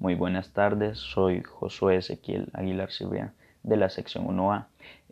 [0.00, 4.64] Muy buenas tardes, soy Josué Ezequiel Aguilar Silvia de la sección 1A.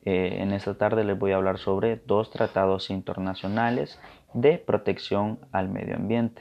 [0.07, 4.01] Eh, en esta tarde les voy a hablar sobre dos tratados internacionales
[4.33, 6.41] de protección al medio ambiente.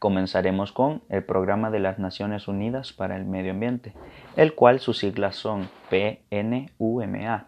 [0.00, 3.92] Comenzaremos con el Programa de las Naciones Unidas para el Medio Ambiente,
[4.34, 7.46] el cual sus siglas son PNUMA.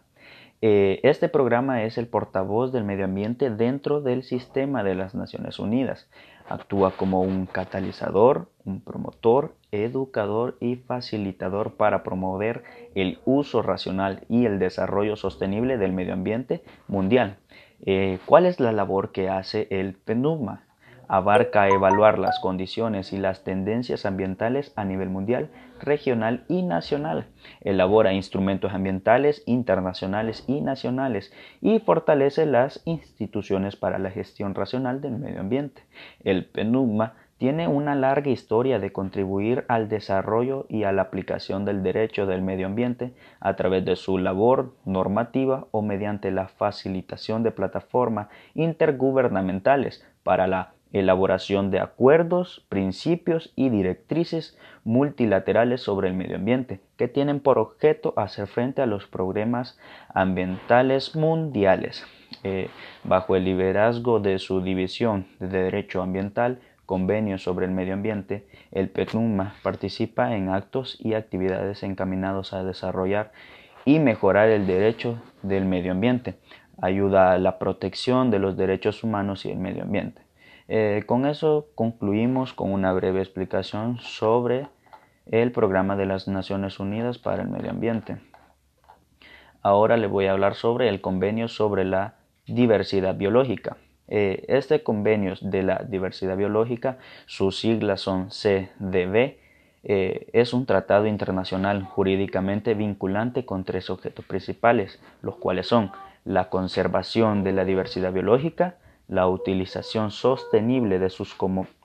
[0.68, 5.60] Eh, este programa es el portavoz del medio ambiente dentro del sistema de las Naciones
[5.60, 6.08] Unidas.
[6.48, 12.64] Actúa como un catalizador, un promotor, educador y facilitador para promover
[12.96, 17.36] el uso racional y el desarrollo sostenible del medio ambiente mundial.
[17.84, 20.65] Eh, ¿Cuál es la labor que hace el PNUMA?
[21.08, 27.26] Abarca evaluar las condiciones y las tendencias ambientales a nivel mundial, regional y nacional,
[27.60, 35.18] elabora instrumentos ambientales internacionales y nacionales y fortalece las instituciones para la gestión racional del
[35.18, 35.82] medio ambiente.
[36.24, 41.82] El PNUMA tiene una larga historia de contribuir al desarrollo y a la aplicación del
[41.82, 47.50] derecho del medio ambiente a través de su labor normativa o mediante la facilitación de
[47.50, 56.80] plataformas intergubernamentales para la elaboración de acuerdos, principios y directrices multilaterales sobre el medio ambiente,
[56.96, 59.78] que tienen por objeto hacer frente a los problemas
[60.14, 62.04] ambientales mundiales.
[62.44, 62.68] Eh,
[63.04, 68.88] bajo el liderazgo de su división de Derecho Ambiental, Convenio sobre el Medio Ambiente, el
[68.88, 73.32] PECNUMA participa en actos y actividades encaminados a desarrollar
[73.84, 76.36] y mejorar el derecho del medio ambiente,
[76.80, 80.25] ayuda a la protección de los derechos humanos y el medio ambiente.
[80.68, 84.66] Eh, con eso concluimos con una breve explicación sobre
[85.26, 88.16] el programa de las Naciones Unidas para el Medio Ambiente.
[89.62, 92.14] Ahora le voy a hablar sobre el convenio sobre la
[92.46, 93.76] diversidad biológica.
[94.08, 99.38] Eh, este convenio de la diversidad biológica, sus siglas son CDB,
[99.82, 105.92] eh, es un tratado internacional jurídicamente vinculante con tres objetos principales, los cuales son
[106.24, 108.76] la conservación de la diversidad biológica,
[109.08, 111.34] la utilización sostenible de sus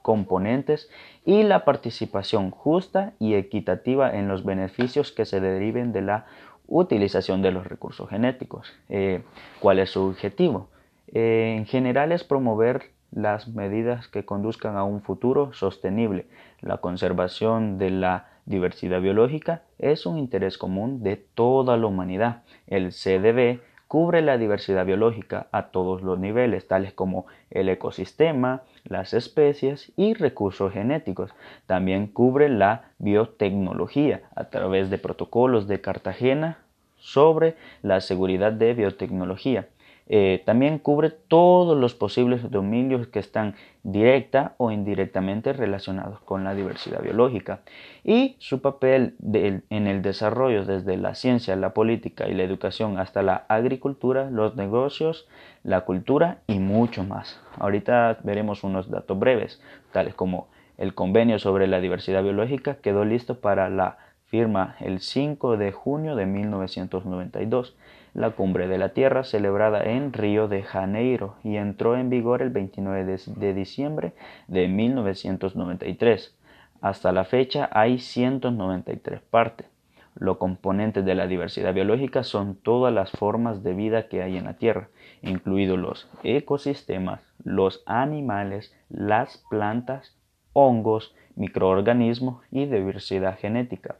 [0.02, 0.90] componentes
[1.26, 6.26] y la participación justa y equitativa en los beneficios que se deriven de la
[6.68, 8.74] utilización de los recursos genéticos.
[8.90, 9.22] Eh,
[9.60, 10.70] ¿Cuál es su objetivo?
[11.14, 16.28] Eh, en general es promover las medidas que conduzcan a un futuro sostenible.
[16.62, 22.44] La conservación de la diversidad biológica es un interés común de toda la humanidad.
[22.68, 23.60] El CDB
[23.92, 30.14] cubre la diversidad biológica a todos los niveles, tales como el ecosistema, las especies y
[30.14, 31.32] recursos genéticos.
[31.66, 36.60] También cubre la biotecnología a través de protocolos de Cartagena
[37.00, 39.68] sobre la seguridad de biotecnología.
[40.08, 46.54] Eh, también cubre todos los posibles dominios que están directa o indirectamente relacionados con la
[46.54, 47.62] diversidad biológica
[48.04, 53.22] y su papel en el desarrollo desde la ciencia, la política y la educación hasta
[53.22, 55.28] la agricultura, los negocios,
[55.64, 57.40] la cultura y mucho más.
[57.58, 59.62] Ahorita veremos unos datos breves,
[59.92, 60.48] tales como
[60.78, 66.16] el convenio sobre la diversidad biológica quedó listo para la firma el 5 de junio
[66.16, 67.76] de 1992
[68.14, 72.50] la Cumbre de la Tierra celebrada en Río de Janeiro y entró en vigor el
[72.50, 74.14] 29 de, diciembre
[74.48, 76.36] de 1993.
[76.82, 79.68] Hasta la fecha hay 193 partes.
[80.16, 84.44] Los componentes de la diversidad biológica son todas las formas de vida que hay en
[84.44, 84.90] la Tierra,
[85.22, 90.18] incluidos los ecosistemas, los animales, las plantas,
[90.52, 93.96] hongos, microorganismos y diversidad genética.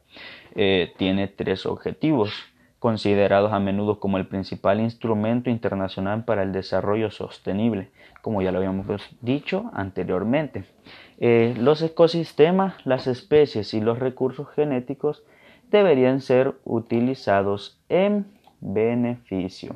[0.56, 2.34] Eh, tiene tres objetivos
[2.82, 7.90] considerados a menudo como el principal instrumento internacional para el desarrollo sostenible,
[8.24, 8.88] como ya lo habíamos
[9.22, 10.64] dicho anteriormente.
[11.20, 15.22] Eh, los ecosistemas, las especies y los recursos genéticos
[15.70, 18.26] deberían ser utilizados en
[18.62, 19.76] beneficio.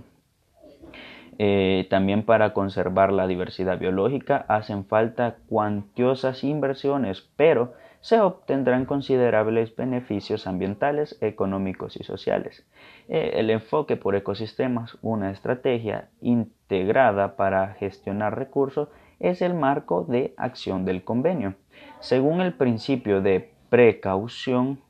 [1.38, 7.74] Eh, también para conservar la diversidad biológica hacen falta cuantiosas inversiones, pero
[8.06, 12.64] se obtendrán considerables beneficios ambientales, económicos y sociales.
[13.08, 20.36] Eh, el enfoque por ecosistemas, una estrategia integrada para gestionar recursos, es el marco de
[20.38, 21.56] acción del convenio.
[22.00, 24.82] Según el principio de precaución,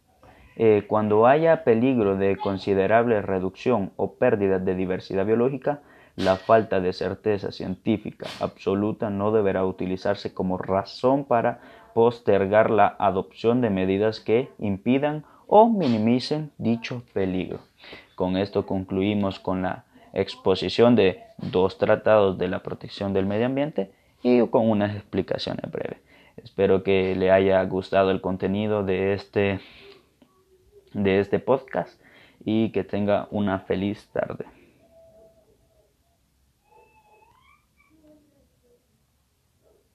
[0.57, 5.79] eh, cuando haya peligro de considerable reducción o pérdida de diversidad biológica,
[6.15, 11.59] la falta de certeza científica absoluta no deberá utilizarse como razón para
[11.93, 17.59] postergar la adopción de medidas que impidan o minimicen dicho peligro.
[18.15, 23.91] Con esto concluimos con la exposición de dos tratados de la protección del medio ambiente
[24.23, 25.99] y con unas explicaciones breves.
[26.37, 29.59] Espero que le haya gustado el contenido de este,
[30.93, 32.01] de este podcast
[32.43, 34.45] y que tenga una feliz tarde.